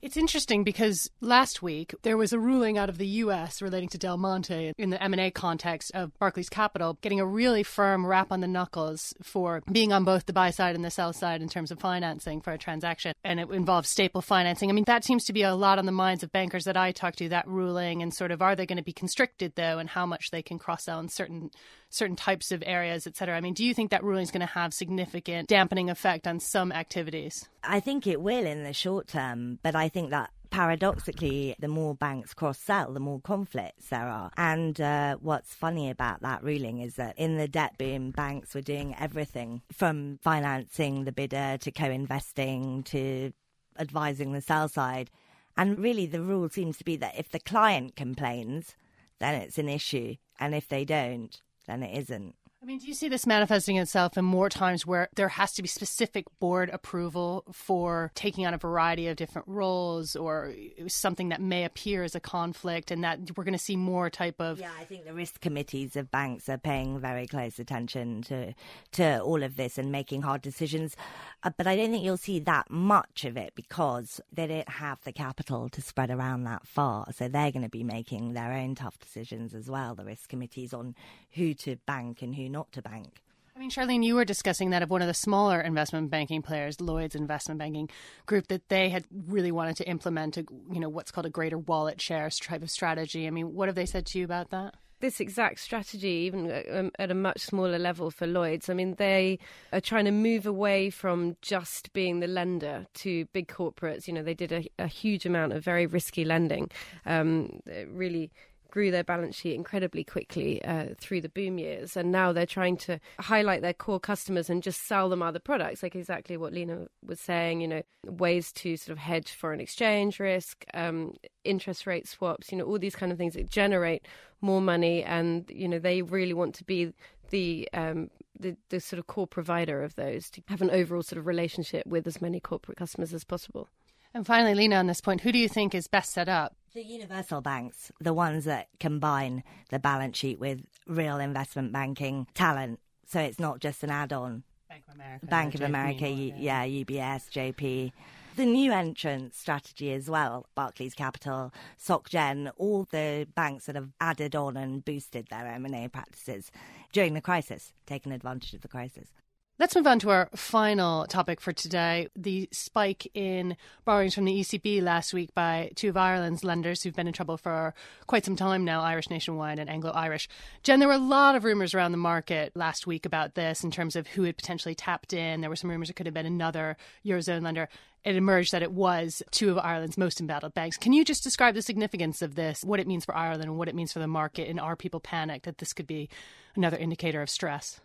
It's 0.04 0.18
interesting 0.18 0.64
because 0.64 1.10
last 1.22 1.62
week 1.62 1.94
there 2.02 2.18
was 2.18 2.34
a 2.34 2.38
ruling 2.38 2.76
out 2.76 2.90
of 2.90 2.98
the 2.98 3.06
U.S. 3.06 3.62
relating 3.62 3.88
to 3.88 3.96
Del 3.96 4.18
Monte 4.18 4.74
in 4.76 4.90
the 4.90 5.02
M&A 5.02 5.30
context 5.30 5.92
of 5.94 6.12
Barclays 6.18 6.50
Capital, 6.50 6.98
getting 7.00 7.20
a 7.20 7.26
really 7.26 7.62
firm 7.62 8.04
rap 8.04 8.30
on 8.30 8.40
the 8.40 8.46
knuckles 8.46 9.14
for 9.22 9.62
being 9.72 9.94
on 9.94 10.04
both 10.04 10.26
the 10.26 10.34
buy 10.34 10.50
side 10.50 10.74
and 10.74 10.84
the 10.84 10.90
sell 10.90 11.14
side 11.14 11.40
in 11.40 11.48
terms 11.48 11.70
of 11.70 11.80
financing 11.80 12.42
for 12.42 12.52
a 12.52 12.58
transaction, 12.58 13.14
and 13.24 13.40
it 13.40 13.48
involves 13.48 13.88
staple 13.88 14.20
financing. 14.20 14.68
I 14.68 14.74
mean, 14.74 14.84
that 14.88 15.04
seems 15.04 15.24
to 15.24 15.32
be 15.32 15.40
a 15.40 15.54
lot 15.54 15.78
on 15.78 15.86
the 15.86 15.90
minds 15.90 16.22
of 16.22 16.30
bankers 16.30 16.64
that 16.64 16.76
I 16.76 16.92
talk 16.92 17.16
to. 17.16 17.30
That 17.30 17.48
ruling 17.48 18.02
and 18.02 18.12
sort 18.12 18.30
of 18.30 18.42
are 18.42 18.54
they 18.54 18.66
going 18.66 18.76
to 18.76 18.84
be 18.84 18.92
constricted 18.92 19.54
though, 19.56 19.78
and 19.78 19.88
how 19.88 20.04
much 20.04 20.30
they 20.30 20.42
can 20.42 20.58
cross 20.58 20.84
sell 20.84 21.00
in 21.00 21.08
certain 21.08 21.50
certain 21.94 22.16
types 22.16 22.52
of 22.52 22.62
areas, 22.66 23.06
et 23.06 23.16
cetera. 23.16 23.36
I 23.36 23.40
mean, 23.40 23.54
do 23.54 23.64
you 23.64 23.72
think 23.72 23.90
that 23.90 24.02
ruling 24.02 24.24
is 24.24 24.30
going 24.30 24.40
to 24.40 24.52
have 24.52 24.74
significant 24.74 25.48
dampening 25.48 25.90
effect 25.90 26.26
on 26.26 26.40
some 26.40 26.72
activities? 26.72 27.48
I 27.62 27.80
think 27.80 28.06
it 28.06 28.20
will 28.20 28.44
in 28.44 28.64
the 28.64 28.72
short 28.72 29.08
term, 29.08 29.58
but 29.62 29.74
I 29.74 29.88
think 29.94 30.10
that 30.10 30.30
paradoxically, 30.50 31.54
the 31.60 31.68
more 31.68 31.94
banks 31.94 32.34
cross 32.34 32.58
sell, 32.58 32.92
the 32.92 33.00
more 33.00 33.20
conflicts 33.20 33.88
there 33.88 34.08
are. 34.08 34.30
And 34.36 34.80
uh, 34.80 35.16
what's 35.20 35.54
funny 35.54 35.88
about 35.88 36.20
that 36.22 36.42
ruling 36.42 36.80
is 36.80 36.96
that 36.96 37.16
in 37.16 37.38
the 37.38 37.48
debt 37.48 37.78
boom, 37.78 38.10
banks 38.10 38.54
were 38.54 38.60
doing 38.60 38.94
everything 38.98 39.62
from 39.72 40.18
financing 40.20 41.04
the 41.04 41.12
bidder 41.12 41.58
to 41.60 41.70
co 41.70 41.86
investing 41.86 42.82
to 42.84 43.32
advising 43.78 44.32
the 44.32 44.40
sell 44.40 44.68
side. 44.68 45.10
And 45.56 45.78
really, 45.78 46.06
the 46.06 46.22
rule 46.22 46.48
seems 46.48 46.76
to 46.78 46.84
be 46.84 46.96
that 46.96 47.18
if 47.18 47.30
the 47.30 47.38
client 47.38 47.94
complains, 47.94 48.74
then 49.20 49.40
it's 49.40 49.58
an 49.58 49.68
issue. 49.68 50.16
And 50.40 50.54
if 50.54 50.68
they 50.68 50.84
don't, 50.84 51.40
then 51.66 51.84
it 51.84 51.96
isn't. 51.96 52.34
I 52.64 52.66
mean, 52.66 52.78
do 52.78 52.86
you 52.86 52.94
see 52.94 53.10
this 53.10 53.26
manifesting 53.26 53.76
itself 53.76 54.16
in 54.16 54.24
more 54.24 54.48
times 54.48 54.86
where 54.86 55.10
there 55.16 55.28
has 55.28 55.52
to 55.52 55.60
be 55.60 55.68
specific 55.68 56.24
board 56.38 56.70
approval 56.72 57.44
for 57.52 58.10
taking 58.14 58.46
on 58.46 58.54
a 58.54 58.56
variety 58.56 59.06
of 59.06 59.16
different 59.16 59.46
roles 59.46 60.16
or 60.16 60.54
something 60.86 61.28
that 61.28 61.42
may 61.42 61.64
appear 61.66 62.04
as 62.04 62.14
a 62.14 62.20
conflict 62.20 62.90
and 62.90 63.04
that 63.04 63.18
we're 63.36 63.44
going 63.44 63.52
to 63.52 63.58
see 63.58 63.76
more 63.76 64.08
type 64.08 64.40
of 64.40 64.60
Yeah, 64.60 64.70
I 64.80 64.84
think 64.84 65.04
the 65.04 65.12
risk 65.12 65.42
committees 65.42 65.94
of 65.94 66.10
banks 66.10 66.48
are 66.48 66.56
paying 66.56 66.98
very 66.98 67.26
close 67.26 67.58
attention 67.58 68.22
to 68.22 68.54
to 68.92 69.20
all 69.20 69.42
of 69.42 69.56
this 69.56 69.76
and 69.76 69.92
making 69.92 70.22
hard 70.22 70.40
decisions. 70.40 70.96
Uh, 71.42 71.50
but 71.54 71.66
I 71.66 71.76
don't 71.76 71.90
think 71.90 72.02
you'll 72.02 72.16
see 72.16 72.38
that 72.38 72.70
much 72.70 73.26
of 73.26 73.36
it 73.36 73.52
because 73.54 74.22
they 74.32 74.46
don't 74.46 74.70
have 74.70 75.04
the 75.04 75.12
capital 75.12 75.68
to 75.68 75.82
spread 75.82 76.10
around 76.10 76.44
that 76.44 76.66
far. 76.66 77.12
So 77.12 77.28
they're 77.28 77.52
going 77.52 77.62
to 77.62 77.68
be 77.68 77.84
making 77.84 78.32
their 78.32 78.54
own 78.54 78.74
tough 78.74 78.98
decisions 78.98 79.52
as 79.52 79.68
well, 79.68 79.94
the 79.94 80.06
risk 80.06 80.30
committees 80.30 80.72
on 80.72 80.94
who 81.32 81.52
to 81.52 81.76
bank 81.84 82.22
and 82.22 82.34
who 82.34 82.53
not 82.54 82.72
to 82.72 82.80
bank. 82.80 83.20
I 83.56 83.58
mean, 83.58 83.70
Sharlene, 83.70 84.04
you 84.04 84.14
were 84.14 84.24
discussing 84.24 84.70
that 84.70 84.82
of 84.82 84.90
one 84.90 85.02
of 85.02 85.08
the 85.08 85.14
smaller 85.14 85.60
investment 85.60 86.10
banking 86.10 86.40
players, 86.40 86.80
Lloyd's 86.80 87.14
Investment 87.14 87.58
Banking 87.58 87.88
Group, 88.26 88.48
that 88.48 88.68
they 88.68 88.88
had 88.88 89.04
really 89.28 89.52
wanted 89.52 89.76
to 89.76 89.88
implement 89.88 90.36
a, 90.36 90.44
you 90.72 90.80
know, 90.80 90.88
what's 90.88 91.10
called 91.10 91.26
a 91.26 91.30
greater 91.30 91.58
wallet 91.58 92.00
share 92.00 92.28
type 92.30 92.62
of 92.62 92.70
strategy. 92.70 93.26
I 93.26 93.30
mean, 93.30 93.54
what 93.54 93.68
have 93.68 93.74
they 93.74 93.86
said 93.86 94.06
to 94.06 94.18
you 94.18 94.24
about 94.24 94.50
that? 94.50 94.74
this 95.00 95.20
exact 95.20 95.60
strategy, 95.60 96.08
even 96.08 96.50
um, 96.72 96.90
at 96.98 97.10
a 97.10 97.14
much 97.14 97.40
smaller 97.40 97.78
level 97.78 98.10
for 98.10 98.26
Lloyd's. 98.26 98.70
I 98.70 98.74
mean, 98.74 98.94
they 98.94 99.38
are 99.70 99.80
trying 99.80 100.06
to 100.06 100.10
move 100.10 100.46
away 100.46 100.88
from 100.88 101.36
just 101.42 101.92
being 101.92 102.20
the 102.20 102.26
lender 102.26 102.86
to 102.94 103.26
big 103.26 103.48
corporates. 103.48 104.08
You 104.08 104.14
know, 104.14 104.22
they 104.22 104.32
did 104.32 104.50
a, 104.50 104.64
a 104.78 104.86
huge 104.86 105.26
amount 105.26 105.52
of 105.52 105.62
very 105.62 105.84
risky 105.84 106.24
lending. 106.24 106.70
Um, 107.04 107.60
really 107.88 108.30
grew 108.74 108.90
their 108.90 109.04
balance 109.04 109.36
sheet 109.36 109.54
incredibly 109.54 110.02
quickly 110.02 110.60
uh, 110.64 110.86
through 110.98 111.20
the 111.20 111.28
boom 111.28 111.58
years, 111.58 111.96
and 111.96 112.10
now 112.10 112.32
they're 112.32 112.44
trying 112.44 112.76
to 112.76 112.98
highlight 113.20 113.62
their 113.62 113.72
core 113.72 114.00
customers 114.00 114.50
and 114.50 114.64
just 114.64 114.84
sell 114.84 115.08
them 115.08 115.22
other 115.22 115.38
products, 115.38 115.84
like 115.84 115.94
exactly 115.94 116.36
what 116.36 116.52
Lina 116.52 116.88
was 117.06 117.20
saying. 117.20 117.60
You 117.60 117.68
know, 117.68 117.82
ways 118.04 118.50
to 118.54 118.76
sort 118.76 118.90
of 118.90 118.98
hedge 118.98 119.30
foreign 119.30 119.60
exchange 119.60 120.18
risk, 120.18 120.64
um, 120.74 121.14
interest 121.44 121.86
rate 121.86 122.08
swaps. 122.08 122.50
You 122.50 122.58
know, 122.58 122.64
all 122.64 122.80
these 122.80 122.96
kind 122.96 123.12
of 123.12 123.18
things 123.18 123.34
that 123.34 123.48
generate 123.48 124.08
more 124.40 124.60
money, 124.60 125.04
and 125.04 125.48
you 125.48 125.68
know 125.68 125.78
they 125.78 126.02
really 126.02 126.34
want 126.34 126.56
to 126.56 126.64
be 126.64 126.92
the 127.30 127.68
um, 127.74 128.10
the, 128.40 128.56
the 128.70 128.80
sort 128.80 128.98
of 128.98 129.06
core 129.06 129.28
provider 129.28 129.84
of 129.84 129.94
those 129.94 130.28
to 130.30 130.42
have 130.48 130.62
an 130.62 130.70
overall 130.70 131.04
sort 131.04 131.20
of 131.20 131.28
relationship 131.28 131.86
with 131.86 132.08
as 132.08 132.20
many 132.20 132.40
corporate 132.40 132.76
customers 132.76 133.14
as 133.14 133.22
possible. 133.22 133.68
And 134.12 134.26
finally, 134.26 134.56
Lina, 134.56 134.76
on 134.76 134.88
this 134.88 135.00
point, 135.00 135.20
who 135.20 135.30
do 135.30 135.38
you 135.38 135.48
think 135.48 135.76
is 135.76 135.86
best 135.86 136.12
set 136.12 136.28
up? 136.28 136.56
The 136.74 136.82
universal 136.82 137.40
banks, 137.40 137.92
the 138.00 138.12
ones 138.12 138.46
that 138.46 138.66
combine 138.80 139.44
the 139.70 139.78
balance 139.78 140.18
sheet 140.18 140.40
with 140.40 140.62
real 140.88 141.18
investment 141.18 141.72
banking 141.72 142.26
talent. 142.34 142.80
So 143.06 143.20
it's 143.20 143.38
not 143.38 143.60
just 143.60 143.84
an 143.84 143.90
add 143.90 144.12
on. 144.12 144.42
Bank 144.68 144.82
of 144.88 144.94
America. 144.96 145.26
Bank 145.26 145.54
of 145.54 145.60
America, 145.60 146.08
yeah, 146.08 146.64
UBS, 146.64 147.30
JP. 147.30 147.92
The 148.34 148.44
new 148.44 148.72
entrant 148.72 149.36
strategy 149.36 149.92
as 149.92 150.10
well, 150.10 150.46
Barclays 150.56 150.94
Capital, 150.94 151.54
SocGen, 151.78 152.50
all 152.56 152.88
the 152.90 153.28
banks 153.36 153.66
that 153.66 153.76
have 153.76 153.92
added 154.00 154.34
on 154.34 154.56
and 154.56 154.84
boosted 154.84 155.28
their 155.28 155.46
M&A 155.46 155.86
practices 155.86 156.50
during 156.92 157.14
the 157.14 157.20
crisis, 157.20 157.72
taken 157.86 158.10
advantage 158.10 158.52
of 158.52 158.62
the 158.62 158.68
crisis. 158.68 159.12
Let's 159.56 159.76
move 159.76 159.86
on 159.86 160.00
to 160.00 160.10
our 160.10 160.28
final 160.34 161.06
topic 161.06 161.40
for 161.40 161.52
today 161.52 162.08
the 162.16 162.48
spike 162.50 163.08
in 163.14 163.56
borrowings 163.84 164.12
from 164.12 164.24
the 164.24 164.40
ECB 164.40 164.82
last 164.82 165.14
week 165.14 165.32
by 165.32 165.70
two 165.76 165.90
of 165.90 165.96
Ireland's 165.96 166.42
lenders 166.42 166.82
who've 166.82 166.92
been 166.92 167.06
in 167.06 167.12
trouble 167.12 167.36
for 167.36 167.72
quite 168.08 168.24
some 168.24 168.34
time 168.34 168.64
now 168.64 168.80
Irish 168.80 169.08
Nationwide 169.10 169.60
and 169.60 169.70
Anglo 169.70 169.92
Irish. 169.92 170.28
Jen, 170.64 170.80
there 170.80 170.88
were 170.88 170.94
a 170.94 170.98
lot 170.98 171.36
of 171.36 171.44
rumours 171.44 171.72
around 171.72 171.92
the 171.92 171.98
market 171.98 172.50
last 172.56 172.88
week 172.88 173.06
about 173.06 173.36
this 173.36 173.62
in 173.62 173.70
terms 173.70 173.94
of 173.94 174.08
who 174.08 174.24
had 174.24 174.36
potentially 174.36 174.74
tapped 174.74 175.12
in. 175.12 175.40
There 175.40 175.50
were 175.50 175.54
some 175.54 175.70
rumours 175.70 175.88
it 175.88 175.94
could 175.94 176.06
have 176.06 176.14
been 176.14 176.26
another 176.26 176.76
Eurozone 177.06 177.42
lender. 177.42 177.68
It 178.02 178.16
emerged 178.16 178.50
that 178.50 178.62
it 178.64 178.72
was 178.72 179.22
two 179.30 179.52
of 179.52 179.58
Ireland's 179.58 179.96
most 179.96 180.18
embattled 180.18 180.54
banks. 180.54 180.76
Can 180.76 180.92
you 180.92 181.04
just 181.04 181.22
describe 181.22 181.54
the 181.54 181.62
significance 181.62 182.22
of 182.22 182.34
this, 182.34 182.64
what 182.64 182.80
it 182.80 182.88
means 182.88 183.04
for 183.04 183.16
Ireland 183.16 183.44
and 183.44 183.56
what 183.56 183.68
it 183.68 183.76
means 183.76 183.92
for 183.92 184.00
the 184.00 184.08
market? 184.08 184.48
And 184.48 184.58
are 184.58 184.74
people 184.74 184.98
panicked 184.98 185.44
that 185.44 185.58
this 185.58 185.72
could 185.72 185.86
be 185.86 186.08
another 186.56 186.76
indicator 186.76 187.22
of 187.22 187.30
stress? 187.30 187.78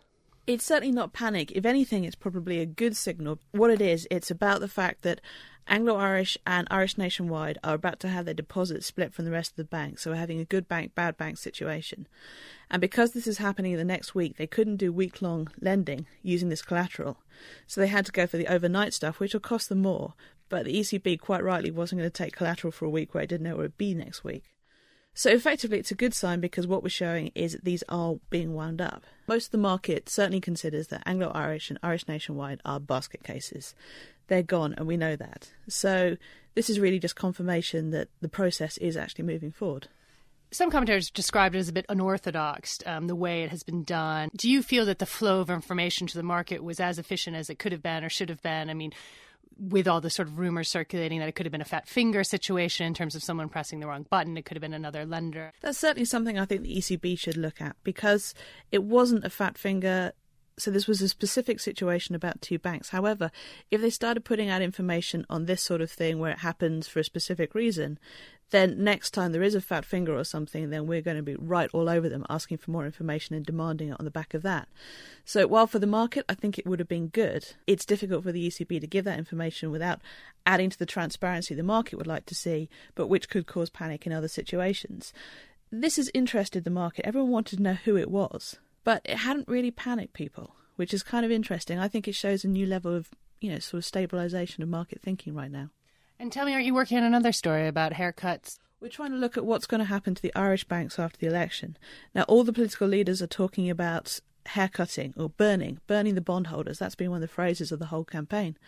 It's 0.46 0.64
certainly 0.64 0.92
not 0.92 1.12
panic. 1.12 1.52
If 1.52 1.64
anything, 1.64 2.04
it's 2.04 2.16
probably 2.16 2.58
a 2.58 2.66
good 2.66 2.96
signal. 2.96 3.38
What 3.52 3.70
it 3.70 3.80
is, 3.80 4.08
it's 4.10 4.30
about 4.30 4.60
the 4.60 4.68
fact 4.68 5.02
that 5.02 5.20
Anglo 5.68 5.96
Irish 5.96 6.36
and 6.46 6.66
Irish 6.70 6.98
Nationwide 6.98 7.58
are 7.62 7.74
about 7.74 8.00
to 8.00 8.08
have 8.08 8.24
their 8.24 8.34
deposits 8.34 8.86
split 8.86 9.14
from 9.14 9.24
the 9.24 9.30
rest 9.30 9.52
of 9.52 9.56
the 9.56 9.64
bank, 9.64 9.98
so 9.98 10.10
we're 10.10 10.16
having 10.16 10.40
a 10.40 10.44
good 10.44 10.66
bank, 10.66 10.94
bad 10.96 11.16
bank 11.16 11.38
situation. 11.38 12.08
And 12.70 12.80
because 12.80 13.12
this 13.12 13.28
is 13.28 13.38
happening 13.38 13.76
the 13.76 13.84
next 13.84 14.14
week, 14.14 14.36
they 14.36 14.48
couldn't 14.48 14.78
do 14.78 14.92
week 14.92 15.22
long 15.22 15.48
lending 15.60 16.06
using 16.22 16.48
this 16.48 16.62
collateral. 16.62 17.18
So 17.68 17.80
they 17.80 17.86
had 17.86 18.06
to 18.06 18.12
go 18.12 18.26
for 18.26 18.36
the 18.36 18.48
overnight 18.48 18.94
stuff, 18.94 19.20
which 19.20 19.32
will 19.32 19.40
cost 19.40 19.68
them 19.68 19.82
more. 19.82 20.14
But 20.48 20.64
the 20.64 20.80
ECB, 20.80 21.20
quite 21.20 21.44
rightly, 21.44 21.70
wasn't 21.70 22.00
going 22.00 22.10
to 22.10 22.24
take 22.24 22.34
collateral 22.34 22.72
for 22.72 22.86
a 22.86 22.90
week 22.90 23.14
where 23.14 23.22
it 23.22 23.28
didn't 23.28 23.44
know 23.44 23.54
where 23.54 23.66
it 23.66 23.68
would 23.68 23.78
be 23.78 23.94
next 23.94 24.24
week. 24.24 24.44
So 25.20 25.28
effectively, 25.28 25.78
it's 25.78 25.90
a 25.90 25.96
good 25.96 26.14
sign 26.14 26.40
because 26.40 26.66
what 26.66 26.82
we're 26.82 26.88
showing 26.88 27.30
is 27.34 27.52
that 27.52 27.62
these 27.62 27.84
are 27.90 28.14
being 28.30 28.54
wound 28.54 28.80
up. 28.80 29.04
Most 29.28 29.48
of 29.48 29.50
the 29.50 29.58
market 29.58 30.08
certainly 30.08 30.40
considers 30.40 30.86
that 30.86 31.02
Anglo 31.04 31.30
Irish 31.34 31.68
and 31.68 31.78
Irish 31.82 32.08
Nationwide 32.08 32.62
are 32.64 32.80
basket 32.80 33.22
cases. 33.22 33.74
They're 34.28 34.42
gone, 34.42 34.72
and 34.78 34.86
we 34.86 34.96
know 34.96 35.16
that. 35.16 35.50
So 35.68 36.16
this 36.54 36.70
is 36.70 36.80
really 36.80 36.98
just 36.98 37.16
confirmation 37.16 37.90
that 37.90 38.08
the 38.22 38.30
process 38.30 38.78
is 38.78 38.96
actually 38.96 39.26
moving 39.26 39.52
forward. 39.52 39.88
Some 40.52 40.70
commentators 40.70 41.10
described 41.10 41.54
it 41.54 41.58
as 41.58 41.68
a 41.68 41.74
bit 41.74 41.84
unorthodox, 41.90 42.78
um, 42.86 43.06
the 43.06 43.14
way 43.14 43.42
it 43.42 43.50
has 43.50 43.62
been 43.62 43.84
done. 43.84 44.30
Do 44.34 44.50
you 44.50 44.62
feel 44.62 44.86
that 44.86 45.00
the 45.00 45.04
flow 45.04 45.40
of 45.40 45.50
information 45.50 46.06
to 46.06 46.16
the 46.16 46.22
market 46.22 46.64
was 46.64 46.80
as 46.80 46.98
efficient 46.98 47.36
as 47.36 47.50
it 47.50 47.58
could 47.58 47.72
have 47.72 47.82
been 47.82 48.04
or 48.04 48.08
should 48.08 48.30
have 48.30 48.40
been? 48.40 48.70
I 48.70 48.74
mean, 48.74 48.94
with 49.60 49.86
all 49.86 50.00
the 50.00 50.10
sort 50.10 50.26
of 50.26 50.38
rumors 50.38 50.68
circulating 50.68 51.18
that 51.18 51.28
it 51.28 51.34
could 51.34 51.44
have 51.44 51.52
been 51.52 51.60
a 51.60 51.66
fat 51.66 51.86
finger 51.86 52.24
situation 52.24 52.86
in 52.86 52.94
terms 52.94 53.14
of 53.14 53.22
someone 53.22 53.48
pressing 53.48 53.80
the 53.80 53.86
wrong 53.86 54.06
button, 54.08 54.36
it 54.36 54.44
could 54.44 54.56
have 54.56 54.62
been 54.62 54.72
another 54.72 55.04
lender. 55.04 55.52
That's 55.60 55.78
certainly 55.78 56.06
something 56.06 56.38
I 56.38 56.46
think 56.46 56.62
the 56.62 56.76
ECB 56.76 57.18
should 57.18 57.36
look 57.36 57.60
at 57.60 57.76
because 57.84 58.34
it 58.72 58.82
wasn't 58.82 59.24
a 59.24 59.30
fat 59.30 59.58
finger. 59.58 60.12
So 60.58 60.70
this 60.70 60.86
was 60.86 61.02
a 61.02 61.08
specific 61.08 61.60
situation 61.60 62.14
about 62.14 62.40
two 62.40 62.58
banks. 62.58 62.90
However, 62.90 63.30
if 63.70 63.80
they 63.80 63.90
started 63.90 64.24
putting 64.24 64.48
out 64.48 64.62
information 64.62 65.26
on 65.28 65.44
this 65.44 65.62
sort 65.62 65.80
of 65.80 65.90
thing 65.90 66.18
where 66.18 66.32
it 66.32 66.38
happens 66.38 66.88
for 66.88 67.00
a 67.00 67.04
specific 67.04 67.54
reason, 67.54 67.98
then 68.50 68.82
next 68.82 69.10
time 69.10 69.32
there 69.32 69.42
is 69.42 69.54
a 69.54 69.60
fat 69.60 69.84
finger 69.84 70.16
or 70.16 70.24
something, 70.24 70.70
then 70.70 70.86
we're 70.86 71.00
going 71.00 71.16
to 71.16 71.22
be 71.22 71.36
right 71.36 71.70
all 71.72 71.88
over 71.88 72.08
them 72.08 72.26
asking 72.28 72.58
for 72.58 72.70
more 72.70 72.84
information 72.84 73.34
and 73.34 73.46
demanding 73.46 73.90
it 73.90 73.96
on 73.98 74.04
the 74.04 74.10
back 74.10 74.34
of 74.34 74.42
that. 74.42 74.68
So 75.24 75.46
while 75.46 75.66
for 75.66 75.78
the 75.78 75.86
market, 75.86 76.24
I 76.28 76.34
think 76.34 76.58
it 76.58 76.66
would 76.66 76.78
have 76.80 76.88
been 76.88 77.08
good, 77.08 77.52
it's 77.66 77.86
difficult 77.86 78.24
for 78.24 78.32
the 78.32 78.48
ECB 78.48 78.80
to 78.80 78.86
give 78.86 79.04
that 79.04 79.18
information 79.18 79.70
without 79.70 80.00
adding 80.46 80.70
to 80.70 80.78
the 80.78 80.86
transparency 80.86 81.54
the 81.54 81.62
market 81.62 81.96
would 81.96 82.06
like 82.06 82.26
to 82.26 82.34
see, 82.34 82.68
but 82.94 83.06
which 83.06 83.28
could 83.28 83.46
cause 83.46 83.70
panic 83.70 84.06
in 84.06 84.12
other 84.12 84.28
situations. 84.28 85.12
This 85.70 85.96
has 85.96 86.10
interested 86.12 86.64
the 86.64 86.70
market. 86.70 87.06
Everyone 87.06 87.30
wanted 87.30 87.56
to 87.56 87.62
know 87.62 87.74
who 87.74 87.96
it 87.96 88.10
was, 88.10 88.58
but 88.82 89.02
it 89.04 89.18
hadn't 89.18 89.48
really 89.48 89.70
panicked 89.70 90.14
people, 90.14 90.56
which 90.76 90.92
is 90.92 91.04
kind 91.04 91.24
of 91.24 91.30
interesting. 91.30 91.78
I 91.78 91.88
think 91.88 92.08
it 92.08 92.14
shows 92.14 92.44
a 92.44 92.48
new 92.48 92.66
level 92.66 92.94
of, 92.94 93.10
you 93.40 93.52
know, 93.52 93.60
sort 93.60 93.78
of 93.78 93.84
stabilization 93.84 94.64
of 94.64 94.68
market 94.68 95.00
thinking 95.00 95.34
right 95.34 95.50
now. 95.50 95.70
And 96.20 96.30
tell 96.30 96.44
me, 96.44 96.52
are 96.52 96.60
you 96.60 96.74
working 96.74 96.98
on 96.98 97.04
another 97.04 97.32
story 97.32 97.66
about 97.66 97.94
haircuts? 97.94 98.58
We're 98.78 98.88
trying 98.88 99.12
to 99.12 99.16
look 99.16 99.38
at 99.38 99.46
what's 99.46 99.66
going 99.66 99.78
to 99.78 99.86
happen 99.86 100.14
to 100.14 100.20
the 100.20 100.34
Irish 100.34 100.64
banks 100.64 100.98
after 100.98 101.18
the 101.18 101.26
election. 101.26 101.78
Now, 102.14 102.24
all 102.24 102.44
the 102.44 102.52
political 102.52 102.86
leaders 102.86 103.22
are 103.22 103.26
talking 103.26 103.70
about 103.70 104.20
haircutting 104.44 105.14
or 105.16 105.30
burning, 105.30 105.78
burning 105.86 106.16
the 106.16 106.20
bondholders. 106.20 106.78
That's 106.78 106.94
been 106.94 107.08
one 107.08 107.22
of 107.22 107.28
the 107.28 107.34
phrases 107.34 107.72
of 107.72 107.78
the 107.78 107.86
whole 107.86 108.04
campaign. 108.04 108.58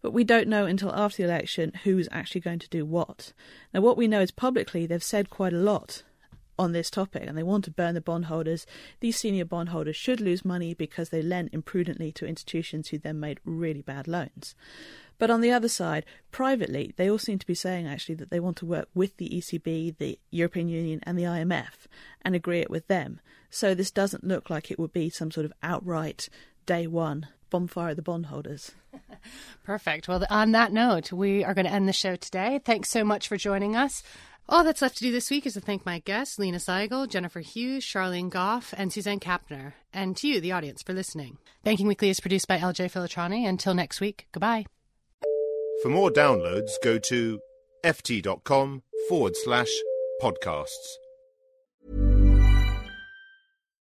But 0.00 0.14
we 0.14 0.24
don't 0.24 0.48
know 0.48 0.64
until 0.64 0.94
after 0.94 1.18
the 1.18 1.28
election 1.28 1.72
who's 1.84 2.08
actually 2.10 2.40
going 2.40 2.60
to 2.60 2.70
do 2.70 2.86
what. 2.86 3.34
Now, 3.74 3.82
what 3.82 3.98
we 3.98 4.08
know 4.08 4.20
is 4.20 4.30
publicly 4.30 4.86
they've 4.86 5.04
said 5.04 5.28
quite 5.28 5.52
a 5.52 5.58
lot 5.58 6.04
on 6.58 6.72
this 6.72 6.90
topic 6.90 7.24
and 7.26 7.36
they 7.36 7.42
want 7.42 7.64
to 7.64 7.70
burn 7.70 7.94
the 7.94 8.00
bondholders. 8.00 8.66
These 9.00 9.16
senior 9.16 9.44
bondholders 9.44 9.96
should 9.96 10.20
lose 10.20 10.44
money 10.44 10.74
because 10.74 11.08
they 11.08 11.22
lent 11.22 11.52
imprudently 11.52 12.12
to 12.12 12.26
institutions 12.26 12.88
who 12.88 12.98
then 12.98 13.20
made 13.20 13.40
really 13.44 13.82
bad 13.82 14.08
loans. 14.08 14.54
But 15.18 15.30
on 15.30 15.40
the 15.40 15.52
other 15.52 15.68
side, 15.68 16.04
privately, 16.32 16.92
they 16.96 17.08
all 17.08 17.18
seem 17.18 17.38
to 17.38 17.46
be 17.46 17.54
saying 17.54 17.86
actually 17.86 18.16
that 18.16 18.30
they 18.30 18.40
want 18.40 18.56
to 18.58 18.66
work 18.66 18.88
with 18.94 19.16
the 19.16 19.28
ECB, 19.28 19.96
the 19.98 20.18
European 20.30 20.68
Union, 20.68 21.00
and 21.04 21.18
the 21.18 21.22
IMF 21.22 21.86
and 22.22 22.34
agree 22.34 22.60
it 22.60 22.70
with 22.70 22.88
them. 22.88 23.20
So 23.50 23.74
this 23.74 23.90
doesn't 23.90 24.24
look 24.24 24.50
like 24.50 24.70
it 24.70 24.78
would 24.78 24.92
be 24.92 25.10
some 25.10 25.30
sort 25.30 25.46
of 25.46 25.52
outright 25.62 26.28
day 26.66 26.86
one 26.86 27.28
bonfire 27.50 27.90
of 27.90 27.96
the 27.96 28.02
bondholders. 28.02 28.72
Perfect. 29.64 30.08
Well, 30.08 30.24
on 30.28 30.50
that 30.52 30.72
note, 30.72 31.12
we 31.12 31.44
are 31.44 31.54
going 31.54 31.66
to 31.66 31.72
end 31.72 31.88
the 31.88 31.92
show 31.92 32.16
today. 32.16 32.60
Thanks 32.64 32.90
so 32.90 33.04
much 33.04 33.28
for 33.28 33.36
joining 33.36 33.76
us. 33.76 34.02
All 34.46 34.62
that's 34.62 34.82
left 34.82 34.98
to 34.98 35.04
do 35.04 35.10
this 35.10 35.30
week 35.30 35.46
is 35.46 35.54
to 35.54 35.60
thank 35.60 35.86
my 35.86 36.00
guests, 36.00 36.38
Lina 36.38 36.58
Saigol, 36.58 37.08
Jennifer 37.08 37.40
Hughes, 37.40 37.82
Sharlene 37.82 38.28
Goff, 38.28 38.74
and 38.76 38.92
Suzanne 38.92 39.20
Kapner, 39.20 39.72
and 39.92 40.16
to 40.18 40.28
you, 40.28 40.40
the 40.40 40.52
audience, 40.52 40.82
for 40.82 40.92
listening. 40.92 41.38
Banking 41.62 41.86
Weekly 41.86 42.10
is 42.10 42.20
produced 42.20 42.46
by 42.46 42.58
LJ 42.58 42.92
Filotrani. 42.92 43.48
Until 43.48 43.72
next 43.72 44.00
week, 44.02 44.26
goodbye. 44.32 44.66
For 45.82 45.88
more 45.88 46.10
downloads, 46.10 46.72
go 46.82 46.98
to 46.98 47.40
ft.com 47.84 48.82
forward 49.08 49.34
slash 49.36 49.70
podcasts. 50.22 50.96